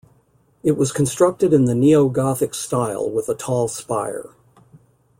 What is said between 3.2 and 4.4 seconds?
a tall spire.